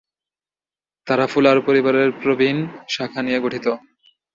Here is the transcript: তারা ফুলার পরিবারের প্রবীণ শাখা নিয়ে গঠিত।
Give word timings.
তারা 1.07 1.25
ফুলার 1.27 1.57
পরিবারের 1.61 2.09
প্রবীণ 2.21 2.57
শাখা 2.89 3.21
নিয়ে 3.21 3.39
গঠিত। 3.39 3.65